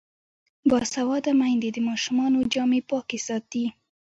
[0.69, 3.65] باسواده میندې د ماشومانو جامې پاکې ساتي.